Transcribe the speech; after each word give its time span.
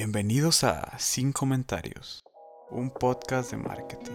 Bienvenidos 0.00 0.62
a 0.62 0.96
Sin 0.96 1.32
Comentarios, 1.32 2.22
un 2.70 2.88
podcast 2.88 3.50
de 3.50 3.56
marketing. 3.56 4.12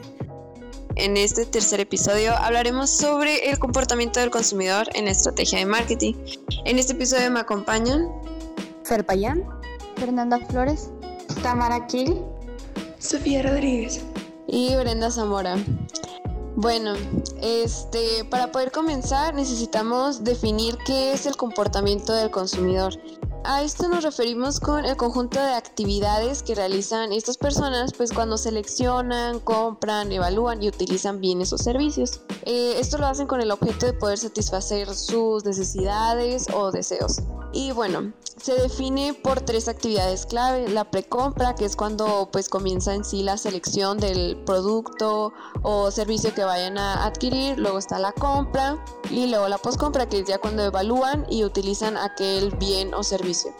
En 0.96 1.18
este 1.18 1.46
tercer 1.46 1.82
episodio 1.82 2.34
hablaremos 2.38 2.90
sobre 2.90 3.50
el 3.50 3.60
comportamiento 3.60 4.22
del 4.22 4.30
consumidor 4.30 4.88
en 4.94 5.04
la 5.04 5.12
estrategia 5.12 5.60
de 5.60 5.66
marketing. 5.66 6.14
En 6.64 6.80
este 6.80 6.94
episodio 6.94 7.30
me 7.32 7.42
acompañan 7.42 8.10
Fer 8.86 9.06
Payán, 9.06 9.44
Fernanda 9.98 10.40
Flores, 10.48 10.90
Tamara 11.42 11.86
Kill, 11.88 12.22
Sofía 13.00 13.44
Rodríguez 13.44 14.06
y 14.48 14.74
Brenda 14.78 15.12
Zamora. 15.12 15.58
Bueno, 16.56 16.94
este, 17.42 18.24
para 18.30 18.54
poder 18.54 18.72
comenzar 18.72 19.36
necesitamos 19.36 20.24
definir 20.24 20.78
qué 20.86 21.12
es 21.12 21.26
el 21.26 21.36
comportamiento 21.36 22.14
del 22.14 22.32
consumidor. 22.32 22.94
A 23.46 23.62
esto 23.62 23.90
nos 23.90 24.06
referimos 24.06 24.62
con 24.62 24.86
el 24.86 24.96
conjunto 24.96 25.38
de 25.38 25.52
actividades 25.52 26.42
que 26.44 26.56
realizan 26.56 27.12
estas 27.12 27.38
personas, 27.38 27.92
pues 27.92 28.14
cuando 28.14 28.38
seleccionan, 28.38 29.42
compran, 29.42 30.14
evalúan 30.14 30.64
y 30.64 30.70
utilizan 30.70 31.20
bienes 31.20 31.52
o 31.52 31.58
servicios. 31.58 32.22
Eh, 32.46 32.76
esto 32.80 32.98
lo 32.98 33.06
hacen 33.06 33.28
con 33.28 33.42
el 33.42 33.52
objeto 33.52 33.86
de 33.86 33.94
poder 33.94 34.18
satisfacer 34.18 34.96
sus 34.96 35.44
necesidades 35.44 36.48
o 36.54 36.72
deseos. 36.72 37.22
Y 37.54 37.72
bueno, 37.72 38.12
se 38.38 38.56
define 38.56 39.14
por 39.14 39.42
tres 39.42 39.68
actividades 39.68 40.26
clave. 40.26 40.68
La 40.68 40.90
precompra, 40.90 41.54
que 41.54 41.66
es 41.66 41.76
cuando 41.76 42.30
pues 42.32 42.50
comienza 42.50 42.96
en 42.96 43.06
sí 43.06 43.22
la 43.22 43.38
selección 43.38 44.00
del 44.00 44.38
producto 44.44 45.32
o 45.62 45.92
servicio 45.92 46.34
que 46.34 46.44
vayan 46.44 46.80
a 46.80 47.06
adquirir. 47.06 47.60
Luego 47.60 47.78
está 47.78 48.00
la 48.00 48.12
compra 48.12 48.84
y 49.12 49.28
luego 49.28 49.48
la 49.48 49.60
postcompra, 49.60 50.10
que 50.10 50.20
es 50.20 50.28
ya 50.28 50.40
cuando 50.40 50.64
evalúan 50.64 51.28
y 51.30 51.44
utilizan 51.44 51.96
aquel 51.96 52.50
bien 52.58 52.94
o 52.96 53.04
servicio. 53.04 53.52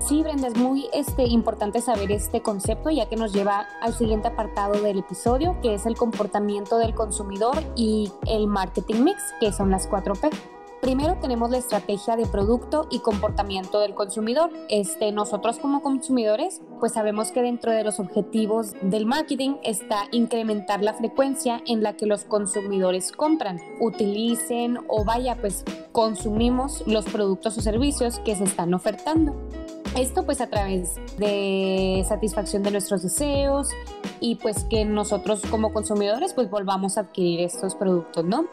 Sí, 0.00 0.22
Brenda, 0.22 0.48
es 0.48 0.56
muy 0.56 0.88
este, 0.92 1.24
importante 1.24 1.80
saber 1.80 2.12
este 2.12 2.42
concepto 2.42 2.90
ya 2.90 3.08
que 3.08 3.16
nos 3.16 3.32
lleva 3.32 3.66
al 3.80 3.94
siguiente 3.94 4.28
apartado 4.28 4.80
del 4.80 4.98
episodio, 4.98 5.56
que 5.62 5.74
es 5.74 5.86
el 5.86 5.96
comportamiento 5.96 6.78
del 6.78 6.94
consumidor 6.94 7.62
y 7.76 8.12
el 8.26 8.46
marketing 8.46 9.02
mix, 9.02 9.22
que 9.40 9.52
son 9.52 9.70
las 9.70 9.88
4P. 9.88 10.55
Primero 10.80 11.16
tenemos 11.20 11.50
la 11.50 11.58
estrategia 11.58 12.16
de 12.16 12.26
producto 12.26 12.86
y 12.90 13.00
comportamiento 13.00 13.80
del 13.80 13.94
consumidor. 13.94 14.50
Este, 14.68 15.10
nosotros 15.10 15.58
como 15.58 15.82
consumidores, 15.82 16.60
pues 16.80 16.92
sabemos 16.92 17.32
que 17.32 17.42
dentro 17.42 17.72
de 17.72 17.82
los 17.82 17.98
objetivos 17.98 18.74
del 18.82 19.06
marketing 19.06 19.56
está 19.64 20.04
incrementar 20.12 20.82
la 20.82 20.94
frecuencia 20.94 21.62
en 21.66 21.82
la 21.82 21.96
que 21.96 22.06
los 22.06 22.24
consumidores 22.24 23.10
compran, 23.10 23.58
utilicen 23.80 24.78
o 24.88 25.04
vaya, 25.04 25.36
pues 25.40 25.64
consumimos 25.92 26.86
los 26.86 27.06
productos 27.06 27.56
o 27.56 27.62
servicios 27.62 28.18
que 28.20 28.36
se 28.36 28.44
están 28.44 28.74
ofertando. 28.74 29.34
Esto 29.96 30.26
pues 30.26 30.42
a 30.42 30.48
través 30.48 30.96
de 31.16 32.04
satisfacción 32.06 32.62
de 32.62 32.70
nuestros 32.70 33.02
deseos 33.02 33.70
y 34.20 34.34
pues 34.36 34.64
que 34.64 34.84
nosotros 34.84 35.42
como 35.50 35.72
consumidores 35.72 36.34
pues 36.34 36.50
volvamos 36.50 36.98
a 36.98 37.02
adquirir 37.02 37.40
estos 37.40 37.74
productos, 37.74 38.24
¿no? 38.24 38.44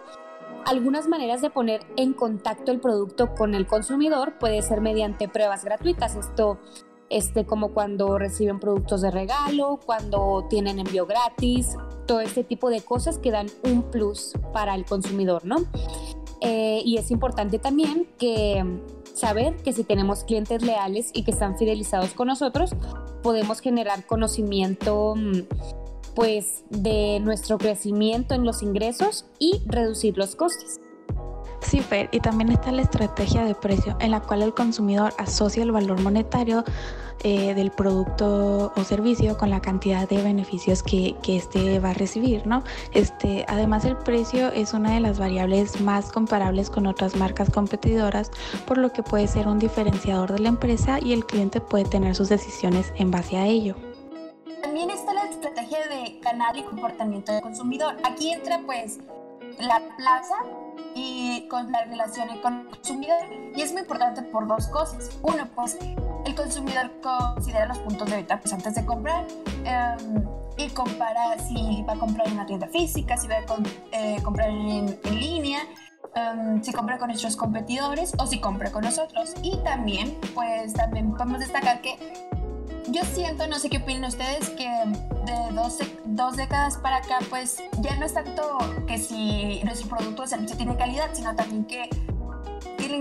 Algunas 0.65 1.07
maneras 1.07 1.41
de 1.41 1.49
poner 1.49 1.85
en 1.97 2.13
contacto 2.13 2.71
el 2.71 2.79
producto 2.79 3.35
con 3.35 3.53
el 3.53 3.67
consumidor 3.67 4.37
puede 4.39 4.61
ser 4.61 4.81
mediante 4.81 5.27
pruebas 5.27 5.65
gratuitas. 5.65 6.15
Esto 6.15 6.59
este, 7.09 7.45
como 7.45 7.73
cuando 7.73 8.17
reciben 8.17 8.59
productos 8.59 9.01
de 9.01 9.11
regalo, 9.11 9.79
cuando 9.85 10.45
tienen 10.49 10.79
envío 10.79 11.05
gratis, 11.05 11.75
todo 12.07 12.21
este 12.21 12.43
tipo 12.43 12.69
de 12.69 12.81
cosas 12.81 13.19
que 13.19 13.29
dan 13.29 13.47
un 13.63 13.83
plus 13.91 14.33
para 14.51 14.73
el 14.73 14.85
consumidor, 14.85 15.45
¿no? 15.45 15.57
Eh, 16.41 16.81
y 16.83 16.97
es 16.97 17.11
importante 17.11 17.59
también 17.59 18.07
que 18.17 18.63
saber 19.13 19.55
que 19.57 19.73
si 19.73 19.83
tenemos 19.83 20.23
clientes 20.23 20.63
leales 20.63 21.11
y 21.13 21.23
que 21.23 21.31
están 21.31 21.57
fidelizados 21.57 22.13
con 22.13 22.27
nosotros, 22.27 22.71
podemos 23.21 23.59
generar 23.59 24.05
conocimiento 24.05 25.13
mm, 25.15 25.41
pues 26.15 26.63
de 26.69 27.19
nuestro 27.19 27.57
crecimiento 27.57 28.33
en 28.33 28.45
los 28.45 28.61
ingresos 28.61 29.25
y 29.39 29.61
reducir 29.65 30.17
los 30.17 30.35
costes. 30.35 30.79
Sí, 31.61 31.79
Fer, 31.79 32.09
y 32.11 32.19
también 32.19 32.51
está 32.51 32.71
la 32.71 32.81
estrategia 32.81 33.45
de 33.45 33.55
precio 33.55 33.95
en 34.01 34.11
la 34.11 34.19
cual 34.19 34.41
el 34.41 34.53
consumidor 34.53 35.13
asocia 35.17 35.63
el 35.63 35.71
valor 35.71 36.01
monetario 36.01 36.63
eh, 37.23 37.53
del 37.55 37.71
producto 37.71 38.73
o 38.75 38.83
servicio 38.83 39.37
con 39.37 39.49
la 39.49 39.61
cantidad 39.61 40.07
de 40.09 40.21
beneficios 40.21 40.83
que, 40.83 41.15
que 41.23 41.37
este 41.37 41.79
va 41.79 41.91
a 41.91 41.93
recibir, 41.93 42.45
¿no? 42.45 42.63
Este, 42.91 43.45
además, 43.47 43.85
el 43.85 43.95
precio 43.95 44.51
es 44.51 44.73
una 44.73 44.93
de 44.93 44.99
las 44.99 45.19
variables 45.19 45.79
más 45.79 46.11
comparables 46.11 46.69
con 46.69 46.85
otras 46.85 47.15
marcas 47.15 47.49
competidoras, 47.49 48.29
por 48.67 48.77
lo 48.77 48.91
que 48.91 49.03
puede 49.03 49.27
ser 49.27 49.47
un 49.47 49.57
diferenciador 49.57 50.33
de 50.33 50.39
la 50.39 50.49
empresa 50.49 50.99
y 51.01 51.13
el 51.13 51.25
cliente 51.25 51.61
puede 51.61 51.85
tener 51.85 52.13
sus 52.13 52.27
decisiones 52.27 52.91
en 52.97 53.09
base 53.09 53.37
a 53.37 53.47
ello. 53.47 53.92
Estrategia 55.43 55.79
de 55.89 56.19
canal 56.21 56.57
y 56.57 56.63
comportamiento 56.63 57.33
del 57.33 57.41
consumidor. 57.41 57.97
Aquí 58.05 58.31
entra 58.31 58.61
pues 58.65 58.99
la 59.59 59.81
plaza 59.97 60.35
y 60.95 61.49
con 61.49 61.69
la 61.69 61.83
relación 61.83 62.29
con 62.41 62.61
el 62.61 62.67
consumidor. 62.67 63.25
Y 63.53 63.61
es 63.61 63.73
muy 63.73 63.81
importante 63.81 64.21
por 64.21 64.47
dos 64.47 64.67
cosas. 64.67 65.09
Uno, 65.21 65.45
pues 65.53 65.77
el 66.25 66.33
consumidor 66.33 66.89
considera 67.01 67.65
los 67.65 67.77
puntos 67.79 68.09
de 68.09 68.15
venta 68.15 68.39
pues, 68.39 68.53
antes 68.53 68.73
de 68.73 68.85
comprar 68.85 69.25
em, 69.65 70.23
y 70.55 70.69
compara 70.69 71.37
si 71.39 71.83
va 71.89 71.91
a 71.91 71.99
comprar 71.99 72.25
en 72.27 72.35
una 72.35 72.45
tienda 72.45 72.69
física, 72.69 73.17
si 73.17 73.27
va 73.27 73.35
a 73.35 73.43
eh, 73.91 74.21
comprar 74.23 74.47
en, 74.47 74.97
en 75.03 75.19
línea. 75.19 75.59
Um, 76.15 76.61
si 76.61 76.71
compra 76.71 76.99
con 76.99 77.07
nuestros 77.07 77.35
competidores 77.35 78.13
o 78.19 78.27
si 78.27 78.39
compra 78.39 78.71
con 78.71 78.83
nosotros. 78.83 79.33
Y 79.41 79.57
también, 79.63 80.15
pues 80.33 80.71
también 80.73 81.11
podemos 81.11 81.39
destacar 81.39 81.81
que 81.81 81.97
yo 82.87 83.03
siento, 83.13 83.47
no 83.47 83.59
sé 83.59 83.69
qué 83.69 83.77
opinan 83.77 84.05
ustedes, 84.05 84.49
que 84.51 84.67
de 85.25 85.51
dos, 85.53 85.77
dos, 86.05 86.35
décadas 86.35 86.77
para 86.77 86.97
acá, 86.97 87.19
pues 87.29 87.57
ya 87.81 87.95
no 87.97 88.05
es 88.05 88.13
tanto 88.13 88.57
que 88.87 88.97
si 88.97 89.61
nuestro 89.63 89.89
producto 89.89 90.23
o 90.23 90.27
servicio 90.27 90.57
tiene 90.57 90.75
calidad, 90.75 91.09
sino 91.13 91.35
también 91.35 91.65
que, 91.65 91.89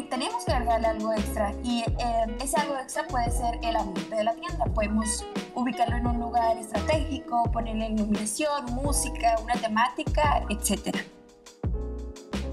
tenemos 0.08 0.44
que 0.44 0.52
agregarle 0.52 0.86
algo 0.86 1.12
extra. 1.12 1.52
Y 1.62 1.80
eh, 1.80 2.36
ese 2.40 2.56
algo 2.56 2.76
extra 2.76 3.06
puede 3.08 3.30
ser 3.30 3.58
el 3.62 3.76
ambiente 3.76 4.16
de 4.16 4.24
la 4.24 4.34
tienda. 4.34 4.64
Podemos 4.66 5.24
ubicarlo 5.54 5.96
en 5.96 6.06
un 6.06 6.20
lugar 6.20 6.56
estratégico, 6.56 7.50
ponerle 7.52 7.88
iluminación, 7.88 8.66
música, 8.74 9.36
una 9.42 9.54
temática, 9.54 10.44
etcétera. 10.48 11.00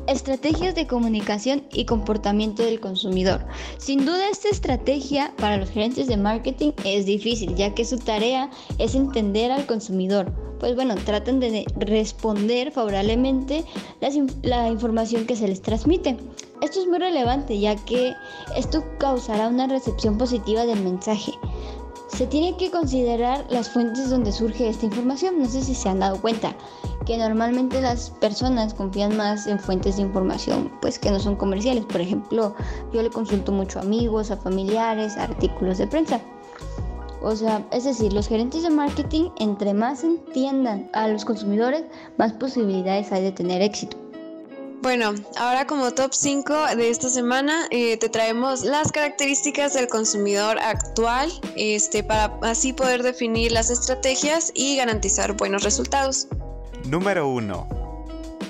Estrategias 0.09 0.73
de 0.73 0.87
comunicación 0.87 1.65
y 1.71 1.85
comportamiento 1.85 2.63
del 2.63 2.79
consumidor. 2.79 3.45
Sin 3.77 4.07
duda 4.07 4.27
esta 4.31 4.49
estrategia 4.49 5.35
para 5.37 5.57
los 5.57 5.69
gerentes 5.69 6.07
de 6.07 6.17
marketing 6.17 6.71
es 6.83 7.05
difícil, 7.05 7.53
ya 7.53 7.75
que 7.75 7.85
su 7.85 7.99
tarea 7.99 8.49
es 8.79 8.95
entender 8.95 9.51
al 9.51 9.67
consumidor. 9.67 10.33
Pues 10.59 10.73
bueno, 10.73 10.95
tratan 10.95 11.39
de 11.39 11.63
responder 11.75 12.71
favorablemente 12.71 13.63
la 14.41 14.67
información 14.67 15.27
que 15.27 15.35
se 15.35 15.47
les 15.47 15.61
transmite. 15.61 16.17
Esto 16.63 16.81
es 16.81 16.87
muy 16.87 16.97
relevante, 16.97 17.59
ya 17.59 17.75
que 17.75 18.13
esto 18.57 18.83
causará 18.97 19.47
una 19.47 19.67
recepción 19.67 20.17
positiva 20.17 20.65
del 20.65 20.81
mensaje. 20.81 21.33
Se 22.09 22.27
tiene 22.27 22.57
que 22.57 22.69
considerar 22.71 23.45
las 23.49 23.69
fuentes 23.69 24.09
donde 24.09 24.31
surge 24.31 24.67
esta 24.67 24.85
información. 24.85 25.39
No 25.39 25.45
sé 25.47 25.61
si 25.61 25.73
se 25.73 25.89
han 25.89 25.99
dado 25.99 26.19
cuenta 26.19 26.55
que 27.05 27.17
normalmente 27.17 27.81
las 27.81 28.09
personas 28.09 28.73
confían 28.73 29.15
más 29.15 29.47
en 29.47 29.59
fuentes 29.59 29.95
de 29.95 30.01
información 30.01 30.71
pues 30.81 30.99
que 30.99 31.11
no 31.11 31.19
son 31.19 31.35
comerciales. 31.35 31.85
Por 31.85 32.01
ejemplo, 32.01 32.55
yo 32.91 33.01
le 33.01 33.09
consulto 33.09 33.51
mucho 33.51 33.79
a 33.79 33.83
amigos, 33.83 34.31
a 34.31 34.37
familiares, 34.37 35.17
a 35.17 35.23
artículos 35.23 35.77
de 35.77 35.87
prensa. 35.87 36.19
O 37.21 37.35
sea, 37.35 37.65
es 37.71 37.83
decir, 37.83 38.13
los 38.13 38.27
gerentes 38.27 38.63
de 38.63 38.69
marketing, 38.69 39.29
entre 39.39 39.73
más 39.73 40.03
entiendan 40.03 40.89
a 40.93 41.07
los 41.07 41.25
consumidores, 41.25 41.83
más 42.17 42.33
posibilidades 42.33 43.11
hay 43.11 43.23
de 43.23 43.31
tener 43.31 43.61
éxito. 43.61 43.97
Bueno, 44.81 45.13
ahora 45.35 45.67
como 45.67 45.91
top 45.91 46.13
5 46.13 46.75
de 46.77 46.89
esta 46.89 47.09
semana 47.09 47.67
eh, 47.69 47.97
te 47.97 48.07
traemos 48.07 48.63
las 48.63 48.93
características 48.93 49.73
del 49.73 49.89
consumidor 49.89 50.57
actual 50.59 51.29
este, 51.57 52.01
para 52.01 52.33
así 52.43 52.71
poder 52.71 53.03
definir 53.03 53.51
las 53.51 53.69
estrategias 53.69 54.53
y 54.55 54.77
garantizar 54.77 55.35
buenos 55.35 55.63
resultados. 55.63 56.27
Número 56.85 57.27
1. 57.27 57.67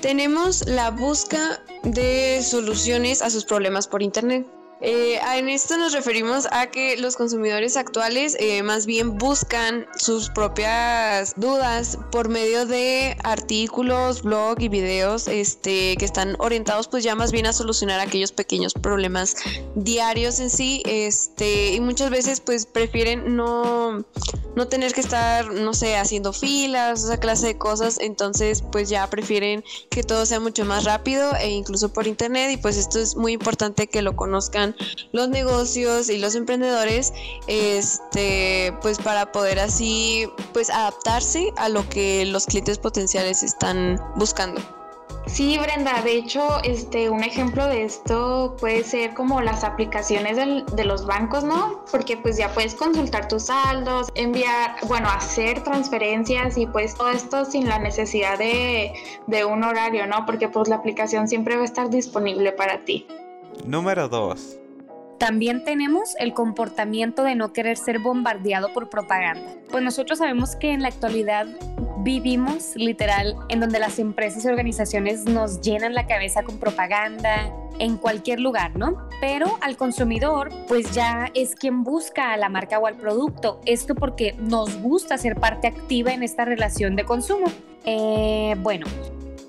Tenemos 0.02 0.64
la 0.68 0.92
búsqueda 0.92 1.60
de 1.82 2.40
soluciones 2.42 3.22
a 3.22 3.30
sus 3.30 3.44
problemas 3.44 3.88
por 3.88 4.00
Internet. 4.00 4.46
Eh, 4.82 5.20
en 5.34 5.48
esto 5.48 5.76
nos 5.76 5.92
referimos 5.92 6.48
a 6.52 6.68
que 6.68 6.96
los 6.96 7.16
consumidores 7.16 7.76
actuales 7.76 8.36
eh, 8.40 8.62
más 8.62 8.86
bien 8.86 9.18
buscan 9.18 9.86
sus 9.96 10.30
propias 10.30 11.34
dudas 11.36 11.98
por 12.10 12.28
medio 12.30 12.64
de 12.64 13.16
artículos, 13.22 14.22
blog 14.22 14.60
y 14.60 14.68
videos 14.68 15.28
este, 15.28 15.96
que 15.96 16.04
están 16.04 16.34
orientados 16.38 16.88
pues 16.88 17.04
ya 17.04 17.14
más 17.14 17.30
bien 17.30 17.46
a 17.46 17.52
solucionar 17.52 18.00
aquellos 18.00 18.32
pequeños 18.32 18.72
problemas 18.72 19.36
diarios 19.74 20.40
en 20.40 20.48
sí 20.48 20.82
este, 20.86 21.74
y 21.74 21.80
muchas 21.80 22.10
veces 22.10 22.40
pues 22.40 22.64
prefieren 22.64 23.36
no, 23.36 24.04
no 24.56 24.68
tener 24.68 24.92
que 24.92 25.00
estar, 25.00 25.52
no 25.52 25.74
sé, 25.74 25.96
haciendo 25.96 26.32
filas, 26.32 27.04
esa 27.04 27.18
clase 27.18 27.48
de 27.48 27.58
cosas, 27.58 27.98
entonces 28.00 28.62
pues 28.72 28.88
ya 28.88 29.08
prefieren 29.08 29.64
que 29.90 30.02
todo 30.02 30.26
sea 30.26 30.40
mucho 30.40 30.64
más 30.64 30.84
rápido 30.84 31.34
e 31.36 31.50
incluso 31.50 31.92
por 31.92 32.06
internet. 32.06 32.50
Y 32.52 32.56
pues 32.56 32.76
esto 32.76 32.98
es 32.98 33.16
muy 33.16 33.32
importante 33.32 33.86
que 33.86 34.02
lo 34.02 34.16
conozcan 34.16 34.69
los 35.12 35.28
negocios 35.28 36.08
y 36.10 36.18
los 36.18 36.34
emprendedores, 36.34 37.12
este, 37.46 38.74
pues 38.82 38.98
para 38.98 39.32
poder 39.32 39.58
así, 39.58 40.26
pues 40.52 40.70
adaptarse 40.70 41.52
a 41.56 41.68
lo 41.68 41.88
que 41.88 42.24
los 42.26 42.46
clientes 42.46 42.78
potenciales 42.78 43.42
están 43.42 44.00
buscando. 44.16 44.60
Sí, 45.26 45.58
Brenda, 45.58 46.02
de 46.02 46.16
hecho, 46.16 46.60
este, 46.64 47.08
un 47.08 47.22
ejemplo 47.22 47.66
de 47.66 47.84
esto 47.84 48.56
puede 48.58 48.82
ser 48.82 49.14
como 49.14 49.40
las 49.40 49.62
aplicaciones 49.62 50.36
de 50.36 50.84
los 50.84 51.06
bancos, 51.06 51.44
¿no? 51.44 51.84
Porque 51.90 52.16
pues 52.16 52.36
ya 52.36 52.52
puedes 52.52 52.74
consultar 52.74 53.28
tus 53.28 53.44
saldos, 53.44 54.08
enviar, 54.14 54.76
bueno, 54.88 55.08
hacer 55.08 55.62
transferencias 55.62 56.56
y 56.56 56.66
pues 56.66 56.94
todo 56.94 57.10
esto 57.10 57.44
sin 57.44 57.68
la 57.68 57.78
necesidad 57.78 58.38
de, 58.38 58.92
de 59.26 59.44
un 59.44 59.62
horario, 59.62 60.06
¿no? 60.06 60.26
Porque 60.26 60.48
pues 60.48 60.68
la 60.68 60.76
aplicación 60.76 61.28
siempre 61.28 61.54
va 61.56 61.62
a 61.62 61.66
estar 61.66 61.90
disponible 61.90 62.50
para 62.52 62.84
ti. 62.84 63.06
Número 63.64 64.08
2. 64.08 64.59
También 65.20 65.64
tenemos 65.64 66.16
el 66.18 66.32
comportamiento 66.32 67.24
de 67.24 67.34
no 67.34 67.52
querer 67.52 67.76
ser 67.76 67.98
bombardeado 67.98 68.72
por 68.72 68.88
propaganda. 68.88 69.52
Pues 69.70 69.84
nosotros 69.84 70.18
sabemos 70.18 70.56
que 70.56 70.72
en 70.72 70.80
la 70.80 70.88
actualidad 70.88 71.46
vivimos 71.98 72.74
literal 72.74 73.36
en 73.50 73.60
donde 73.60 73.78
las 73.80 73.98
empresas 73.98 74.46
y 74.46 74.48
organizaciones 74.48 75.26
nos 75.26 75.60
llenan 75.60 75.92
la 75.92 76.06
cabeza 76.06 76.42
con 76.42 76.56
propaganda 76.56 77.54
en 77.78 77.98
cualquier 77.98 78.40
lugar, 78.40 78.78
¿no? 78.78 78.96
Pero 79.20 79.58
al 79.60 79.76
consumidor 79.76 80.48
pues 80.66 80.90
ya 80.92 81.30
es 81.34 81.54
quien 81.54 81.84
busca 81.84 82.32
a 82.32 82.38
la 82.38 82.48
marca 82.48 82.78
o 82.78 82.86
al 82.86 82.96
producto. 82.96 83.60
Esto 83.66 83.94
porque 83.94 84.34
nos 84.38 84.80
gusta 84.80 85.18
ser 85.18 85.36
parte 85.36 85.66
activa 85.66 86.14
en 86.14 86.22
esta 86.22 86.46
relación 86.46 86.96
de 86.96 87.04
consumo. 87.04 87.48
Eh, 87.84 88.56
bueno, 88.60 88.86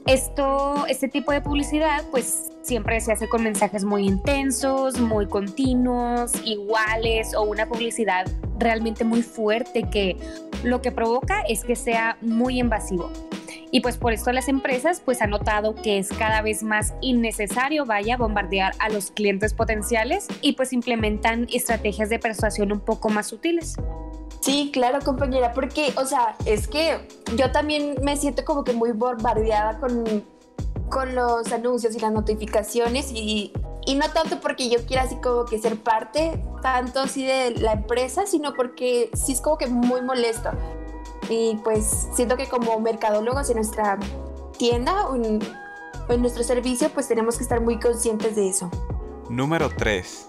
esto, 0.06 0.86
este 0.90 1.08
tipo 1.08 1.32
de 1.32 1.40
publicidad, 1.40 2.04
pues 2.12 2.51
siempre 2.62 3.00
se 3.02 3.12
hace 3.12 3.28
con 3.28 3.44
mensajes 3.44 3.84
muy 3.84 4.08
intensos, 4.08 5.00
muy 5.00 5.28
continuos, 5.28 6.32
iguales 6.46 7.34
o 7.36 7.44
una 7.44 7.68
publicidad 7.68 8.26
realmente 8.58 9.04
muy 9.04 9.24
fuerte 9.24 9.90
que 9.90 10.18
lo 10.64 10.82
que 10.82 10.92
provoca 10.92 11.42
es 11.42 11.64
que 11.64 11.76
sea 11.76 12.18
muy 12.22 12.60
invasivo. 12.60 13.10
Y 13.72 13.80
pues 13.80 13.98
por 13.98 14.12
esto 14.12 14.32
las 14.32 14.50
empresas 14.50 15.02
pues 15.04 15.22
han 15.22 15.30
notado 15.30 15.76
que 15.76 15.98
es 15.98 16.10
cada 16.10 16.42
vez 16.42 16.62
más 16.62 16.94
innecesario 17.02 17.86
vaya 17.86 18.16
a 18.16 18.18
bombardear 18.18 18.74
a 18.80 18.90
los 18.90 19.12
clientes 19.12 19.54
potenciales 19.54 20.28
y 20.42 20.54
pues 20.54 20.74
implementan 20.74 21.48
estrategias 21.52 22.10
de 22.10 22.20
persuasión 22.20 22.72
un 22.72 22.82
poco 22.82 23.10
más 23.10 23.28
sutiles. 23.28 23.78
Sí, 24.42 24.72
claro, 24.74 25.00
compañera, 25.06 25.54
porque, 25.54 25.94
o 25.98 26.06
sea, 26.06 26.36
es 26.46 26.68
que 26.68 26.98
yo 27.38 27.52
también 27.52 27.96
me 28.02 28.18
siento 28.18 28.44
como 28.44 28.64
que 28.64 28.74
muy 28.74 28.92
bombardeada 28.92 29.78
con, 29.80 30.26
con 30.92 31.16
los 31.16 31.52
anuncios 31.52 31.96
y 31.96 32.00
las 32.00 32.12
notificaciones 32.12 33.12
y, 33.12 33.52
y 33.86 33.96
no 33.96 34.08
tanto 34.12 34.40
porque 34.40 34.70
yo 34.70 34.86
quiera 34.86 35.04
así 35.04 35.16
como 35.16 35.46
que 35.46 35.58
ser 35.58 35.78
parte, 35.78 36.44
tanto 36.62 37.00
así 37.00 37.26
de 37.26 37.52
la 37.52 37.74
empresa, 37.74 38.28
sino 38.28 38.54
porque 38.54 39.10
sí 39.14 39.32
es 39.32 39.42
como 39.42 39.58
que 39.58 39.68
muy 39.68 40.02
molesto. 40.02 40.52
Y 41.30 41.56
pues 41.64 42.10
siento 42.14 42.38
que 42.38 42.48
como 42.48 42.80
mercadólogos 42.80 43.50
en 43.50 43.56
nuestra 43.56 43.98
tienda 44.58 45.08
o 45.08 45.16
en, 45.16 45.40
o 46.08 46.14
en 46.14 46.22
nuestro 46.22 46.44
servicio, 46.44 46.90
pues 46.94 47.08
tenemos 47.08 47.38
que 47.38 47.44
estar 47.44 47.62
muy 47.62 47.80
conscientes 47.80 48.36
de 48.36 48.50
eso. 48.50 48.70
Número 49.30 49.70
3. 49.70 50.28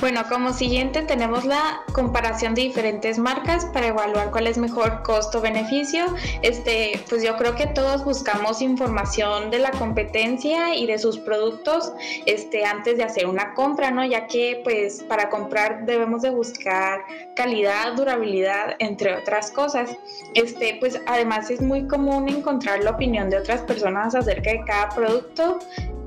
Bueno, 0.00 0.22
como 0.28 0.52
siguiente 0.52 1.02
tenemos 1.02 1.44
la 1.44 1.80
comparación 1.92 2.54
de 2.54 2.62
diferentes 2.62 3.18
marcas 3.18 3.64
para 3.66 3.88
evaluar 3.88 4.30
cuál 4.30 4.46
es 4.46 4.56
mejor 4.56 5.02
costo-beneficio. 5.02 6.14
Este, 6.42 7.00
pues 7.08 7.24
yo 7.24 7.36
creo 7.36 7.56
que 7.56 7.66
todos 7.66 8.04
buscamos 8.04 8.62
información 8.62 9.50
de 9.50 9.58
la 9.58 9.72
competencia 9.72 10.76
y 10.76 10.86
de 10.86 10.98
sus 10.98 11.18
productos 11.18 11.92
este, 12.26 12.64
antes 12.64 12.96
de 12.96 13.02
hacer 13.02 13.26
una 13.26 13.54
compra, 13.54 13.90
¿no? 13.90 14.04
Ya 14.04 14.28
que 14.28 14.60
pues 14.62 15.02
para 15.02 15.30
comprar 15.30 15.84
debemos 15.84 16.22
de 16.22 16.30
buscar 16.30 17.00
calidad, 17.34 17.96
durabilidad, 17.96 18.76
entre 18.78 19.16
otras 19.16 19.50
cosas. 19.50 19.96
Este, 20.34 20.76
pues 20.78 21.00
además 21.06 21.50
es 21.50 21.60
muy 21.60 21.88
común 21.88 22.28
encontrar 22.28 22.84
la 22.84 22.92
opinión 22.92 23.30
de 23.30 23.38
otras 23.38 23.62
personas 23.62 24.14
acerca 24.14 24.50
de 24.50 24.62
cada 24.64 24.90
producto 24.90 25.58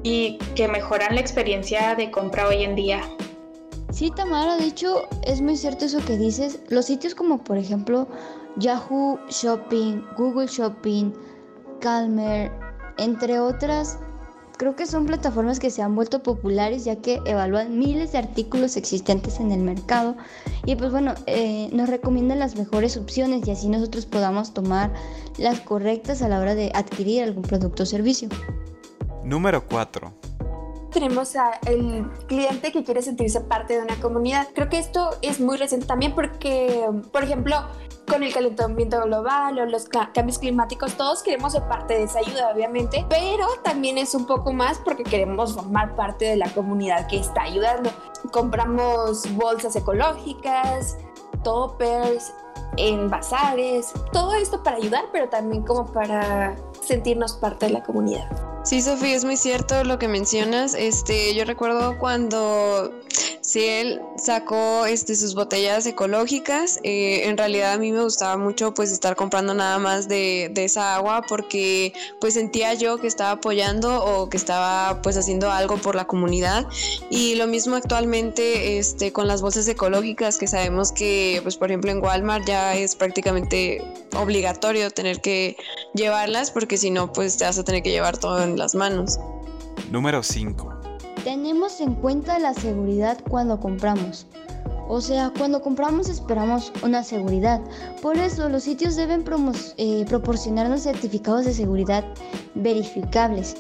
y 0.02 0.38
que 0.56 0.70
mejoran 0.70 1.14
la 1.16 1.20
experiencia 1.20 1.94
de 1.96 2.10
compra 2.10 2.48
hoy 2.48 2.64
en 2.64 2.76
día. 2.76 3.02
Sí, 4.02 4.10
Tamara, 4.10 4.58
de 4.58 4.66
hecho 4.66 5.04
es 5.22 5.42
muy 5.42 5.56
cierto 5.56 5.86
eso 5.86 6.04
que 6.04 6.18
dices. 6.18 6.58
Los 6.70 6.86
sitios 6.86 7.14
como 7.14 7.44
por 7.44 7.60
ejemplo 7.60 8.08
Yahoo 8.58 9.20
Shopping, 9.30 10.02
Google 10.18 10.48
Shopping, 10.48 11.14
Calmer, 11.82 12.52
entre 12.98 13.40
otras, 13.40 14.00
creo 14.58 14.76
que 14.76 14.88
son 14.88 15.06
plataformas 15.06 15.60
que 15.60 15.70
se 15.70 15.84
han 15.84 15.94
vuelto 15.94 16.24
populares 16.24 16.84
ya 16.84 16.96
que 16.96 17.22
evalúan 17.28 17.78
miles 17.78 18.14
de 18.14 18.18
artículos 18.18 18.76
existentes 18.76 19.40
en 19.40 19.52
el 19.52 19.60
mercado 19.60 20.16
y 20.66 20.76
pues 20.76 20.90
bueno, 20.90 21.14
eh, 21.28 21.70
nos 21.72 21.88
recomiendan 21.88 22.40
las 22.40 22.56
mejores 22.56 22.98
opciones 22.98 23.48
y 23.48 23.52
así 23.52 23.70
nosotros 23.70 24.08
podamos 24.08 24.52
tomar 24.52 24.92
las 25.38 25.60
correctas 25.60 26.24
a 26.24 26.28
la 26.28 26.40
hora 26.40 26.56
de 26.56 26.72
adquirir 26.74 27.22
algún 27.22 27.44
producto 27.44 27.84
o 27.84 27.86
servicio. 27.86 28.30
Número 29.24 29.64
4 29.68 30.31
tenemos 30.92 31.36
al 31.36 32.12
cliente 32.28 32.72
que 32.72 32.84
quiere 32.84 33.02
sentirse 33.02 33.42
parte 33.42 33.76
de 33.76 33.82
una 33.82 33.96
comunidad. 34.00 34.48
Creo 34.54 34.70
que 34.70 34.78
esto 34.78 35.12
es 35.22 35.40
muy 35.40 35.58
reciente 35.58 35.88
también 35.88 36.14
porque, 36.14 36.88
por 37.12 37.24
ejemplo, 37.24 37.56
con 38.08 38.24
el 38.24 38.34
calentamiento 38.34 39.02
global 39.04 39.58
o 39.60 39.66
los 39.66 39.86
cambios 40.14 40.38
climáticos, 40.40 40.96
todos 40.96 41.24
queremos 41.24 41.54
ser 41.54 41.64
parte 41.68 41.94
de 41.94 42.04
esa 42.04 42.20
ayuda, 42.20 42.52
obviamente, 42.54 43.06
pero 43.10 43.48
también 43.64 43.98
es 43.98 44.14
un 44.14 44.26
poco 44.26 44.52
más 44.52 44.80
porque 44.80 45.04
queremos 45.04 45.54
formar 45.54 45.96
parte 45.96 46.26
de 46.26 46.36
la 46.36 46.50
comunidad 46.54 47.08
que 47.08 47.18
está 47.18 47.44
ayudando. 47.44 47.90
Compramos 48.32 49.24
bolsas 49.36 49.76
ecológicas, 49.76 50.98
toppers, 51.44 52.34
en 52.78 53.10
bazares, 53.10 53.94
todo 54.12 54.34
esto 54.34 54.62
para 54.64 54.78
ayudar, 54.78 55.06
pero 55.12 55.30
también 55.30 55.64
como 55.64 55.86
para 55.86 56.56
sentirnos 56.82 57.34
parte 57.34 57.68
de 57.68 57.74
la 57.74 57.84
comunidad. 57.84 58.51
Sí, 58.64 58.80
Sofía, 58.84 59.16
es 59.16 59.26
muy 59.26 59.38
cierto 59.38 59.84
lo 59.84 59.98
que 59.98 60.08
mencionas. 60.08 60.76
Este, 60.76 61.34
yo 61.34 61.46
recuerdo 61.46 61.98
cuando 61.98 62.94
si 63.52 63.66
él 63.66 64.02
sacó 64.16 64.86
este, 64.86 65.14
sus 65.14 65.36
botellas 65.36 65.86
ecológicas. 65.86 66.80
Eh, 66.84 67.28
en 67.28 67.38
realidad 67.38 67.74
a 67.74 67.78
mí 67.78 67.92
me 67.92 68.02
gustaba 68.02 68.38
mucho 68.38 68.74
pues 68.74 68.94
estar 68.94 69.18
comprando 69.18 69.54
nada 69.54 69.78
más 69.78 70.08
de, 70.08 70.50
de, 70.54 70.64
esa 70.64 70.96
agua 70.96 71.24
porque 71.28 71.92
pues 72.22 72.36
sentía 72.36 72.74
yo 72.76 72.98
que 72.98 73.08
estaba 73.08 73.32
apoyando 73.32 74.04
o 74.06 74.30
que 74.30 74.38
estaba 74.38 75.02
pues 75.02 75.18
haciendo 75.18 75.52
algo 75.52 75.76
por 75.76 75.96
la 75.96 76.06
comunidad. 76.06 76.66
Y 77.10 77.36
lo 77.36 77.46
mismo 77.46 77.76
actualmente 77.76 78.78
este, 78.78 79.12
con 79.12 79.28
las 79.28 79.42
bolsas 79.42 79.68
ecológicas 79.68 80.38
que 80.38 80.48
sabemos 80.48 80.94
que 80.94 81.42
pues 81.44 81.58
por 81.58 81.72
ejemplo 81.72 81.92
en 81.92 82.02
Walmart 82.02 82.48
ya 82.48 82.76
es 82.78 82.96
prácticamente 82.96 83.84
obligatorio 84.16 84.92
tener 84.92 85.20
que 85.20 85.58
llevarlas 85.94 86.52
porque 86.52 86.78
si 86.78 86.90
no 86.90 87.12
pues 87.12 87.36
te 87.36 87.44
vas 87.44 87.58
a 87.58 87.66
tener 87.66 87.84
que 87.84 87.92
llevar 87.92 88.18
todo 88.18 88.42
en 88.42 88.58
las 88.58 88.76
manos. 88.76 89.20
Número 89.90 90.24
5. 90.24 90.81
Tenemos 91.24 91.80
en 91.82 91.94
cuenta 91.94 92.40
la 92.40 92.54
seguridad 92.54 93.20
cuando 93.30 93.60
compramos. 93.60 94.26
O 94.88 95.00
sea, 95.00 95.32
cuando 95.38 95.62
compramos 95.62 96.10
esperamos 96.10 96.74
una 96.84 97.04
seguridad. 97.04 97.62
Por 98.02 98.18
eso 98.18 98.50
los 98.50 98.64
sitios 98.64 98.96
deben 98.96 99.24
eh, 99.78 100.06
proporcionarnos 100.10 100.82
certificados 100.82 101.46
de 101.46 101.54
seguridad 101.54 102.04
verificables. 102.56 103.56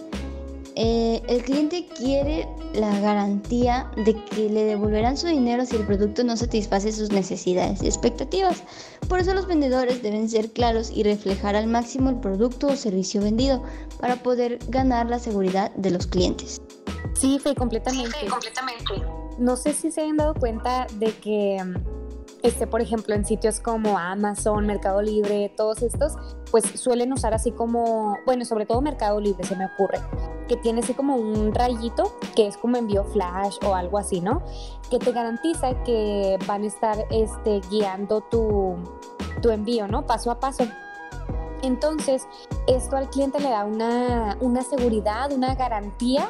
Eh, 0.75 1.21
el 1.27 1.43
cliente 1.43 1.85
quiere 1.95 2.47
la 2.73 2.99
garantía 2.99 3.91
de 3.95 4.15
que 4.25 4.49
le 4.49 4.63
devolverán 4.63 5.15
su 5.15 5.27
dinero 5.27 5.65
si 5.65 5.75
el 5.75 5.85
producto 5.85 6.23
no 6.23 6.35
satisface 6.35 6.91
sus 6.91 7.11
necesidades 7.11 7.83
y 7.83 7.87
expectativas. 7.87 8.63
Por 9.07 9.19
eso 9.19 9.33
los 9.33 9.47
vendedores 9.47 10.01
deben 10.01 10.29
ser 10.29 10.51
claros 10.51 10.89
y 10.89 11.03
reflejar 11.03 11.55
al 11.55 11.67
máximo 11.67 12.09
el 12.09 12.17
producto 12.17 12.67
o 12.67 12.75
servicio 12.75 13.21
vendido 13.21 13.61
para 13.99 14.23
poder 14.23 14.59
ganar 14.69 15.07
la 15.07 15.19
seguridad 15.19 15.71
de 15.75 15.91
los 15.91 16.07
clientes. 16.07 16.59
Sí, 17.21 17.37
fue 17.37 17.53
completamente. 17.53 18.17
Sí, 18.19 18.25
completamente. 18.25 18.83
No 19.37 19.55
sé 19.55 19.73
si 19.73 19.91
se 19.91 20.01
han 20.01 20.17
dado 20.17 20.33
cuenta 20.33 20.87
de 20.95 21.13
que, 21.13 21.63
mm, 21.63 21.75
este, 22.41 22.65
por 22.65 22.81
ejemplo, 22.81 23.13
en 23.13 23.25
sitios 23.25 23.59
como 23.59 23.99
Amazon, 23.99 24.65
Mercado 24.65 25.03
Libre, 25.03 25.53
todos 25.55 25.83
estos, 25.83 26.13
pues 26.49 26.65
suelen 26.73 27.13
usar 27.13 27.35
así 27.35 27.51
como, 27.51 28.17
bueno, 28.25 28.43
sobre 28.43 28.65
todo 28.65 28.81
Mercado 28.81 29.19
Libre 29.19 29.43
se 29.43 29.55
me 29.55 29.67
ocurre, 29.67 29.99
que 30.47 30.57
tiene 30.57 30.81
así 30.81 30.95
como 30.95 31.15
un 31.15 31.53
rayito 31.53 32.17
que 32.35 32.47
es 32.47 32.57
como 32.57 32.77
envío 32.77 33.03
flash 33.03 33.57
o 33.63 33.75
algo 33.75 33.99
así, 33.99 34.19
¿no? 34.19 34.41
Que 34.89 34.97
te 34.97 35.11
garantiza 35.11 35.83
que 35.83 36.39
van 36.47 36.63
a 36.63 36.67
estar 36.67 37.05
este, 37.11 37.61
guiando 37.69 38.21
tu, 38.21 38.77
tu 39.43 39.51
envío, 39.51 39.87
¿no? 39.87 40.07
Paso 40.07 40.31
a 40.31 40.39
paso. 40.39 40.65
Entonces, 41.61 42.27
esto 42.65 42.97
al 42.97 43.11
cliente 43.11 43.39
le 43.39 43.49
da 43.49 43.63
una, 43.65 44.35
una 44.41 44.63
seguridad, 44.63 45.31
una 45.31 45.53
garantía 45.53 46.27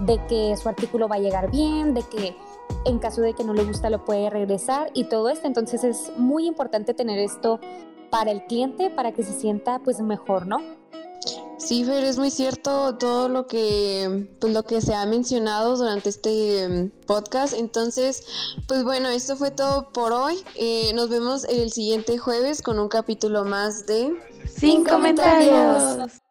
de 0.00 0.24
que 0.26 0.56
su 0.56 0.68
artículo 0.68 1.08
va 1.08 1.16
a 1.16 1.20
llegar 1.20 1.50
bien, 1.50 1.94
de 1.94 2.02
que 2.02 2.36
en 2.84 2.98
caso 2.98 3.20
de 3.20 3.34
que 3.34 3.44
no 3.44 3.54
le 3.54 3.64
gusta 3.64 3.90
lo 3.90 4.04
puede 4.04 4.30
regresar 4.30 4.90
y 4.94 5.04
todo 5.04 5.28
esto. 5.28 5.46
Entonces 5.46 5.84
es 5.84 6.12
muy 6.16 6.46
importante 6.46 6.94
tener 6.94 7.18
esto 7.18 7.60
para 8.10 8.30
el 8.30 8.44
cliente 8.44 8.90
para 8.90 9.12
que 9.12 9.22
se 9.22 9.32
sienta 9.32 9.78
pues 9.78 10.00
mejor, 10.00 10.46
¿no? 10.46 10.58
Sí, 11.56 11.84
Fer, 11.84 12.02
es 12.02 12.18
muy 12.18 12.30
cierto 12.30 12.96
todo 12.96 13.28
lo 13.28 13.46
que, 13.46 14.28
pues, 14.40 14.52
lo 14.52 14.64
que 14.64 14.80
se 14.80 14.94
ha 14.94 15.06
mencionado 15.06 15.76
durante 15.76 16.08
este 16.08 16.64
em, 16.64 16.90
podcast. 17.06 17.54
Entonces, 17.54 18.24
pues 18.66 18.82
bueno, 18.82 19.08
esto 19.08 19.36
fue 19.36 19.52
todo 19.52 19.90
por 19.92 20.12
hoy. 20.12 20.42
Eh, 20.56 20.92
nos 20.94 21.08
vemos 21.08 21.44
el 21.44 21.70
siguiente 21.70 22.18
jueves 22.18 22.62
con 22.62 22.80
un 22.80 22.88
capítulo 22.88 23.44
más 23.44 23.86
de... 23.86 24.12
Sin 24.52 24.84
comentarios. 24.84 26.21